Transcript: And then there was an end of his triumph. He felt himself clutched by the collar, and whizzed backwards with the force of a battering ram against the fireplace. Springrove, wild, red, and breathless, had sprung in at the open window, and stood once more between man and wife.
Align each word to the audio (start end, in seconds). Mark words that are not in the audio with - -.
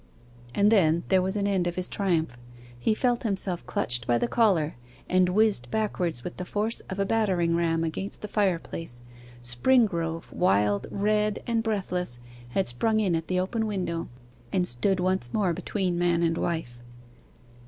And 0.55 0.71
then 0.71 1.03
there 1.09 1.21
was 1.21 1.35
an 1.35 1.45
end 1.47 1.67
of 1.67 1.75
his 1.75 1.87
triumph. 1.87 2.35
He 2.79 2.95
felt 2.95 3.21
himself 3.21 3.63
clutched 3.67 4.07
by 4.07 4.17
the 4.17 4.27
collar, 4.27 4.75
and 5.07 5.29
whizzed 5.29 5.69
backwards 5.69 6.23
with 6.23 6.37
the 6.37 6.43
force 6.45 6.79
of 6.89 6.97
a 6.97 7.05
battering 7.05 7.55
ram 7.55 7.83
against 7.83 8.23
the 8.23 8.27
fireplace. 8.27 9.03
Springrove, 9.43 10.33
wild, 10.33 10.87
red, 10.89 11.43
and 11.45 11.61
breathless, 11.61 12.17
had 12.49 12.67
sprung 12.67 12.99
in 12.99 13.15
at 13.15 13.27
the 13.27 13.39
open 13.39 13.67
window, 13.67 14.09
and 14.51 14.65
stood 14.65 14.99
once 14.99 15.35
more 15.35 15.53
between 15.53 15.99
man 15.99 16.23
and 16.23 16.35
wife. 16.35 16.79